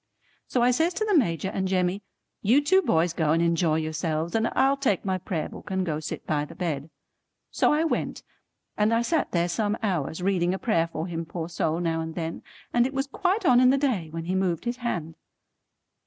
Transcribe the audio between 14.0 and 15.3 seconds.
when he moved his hand.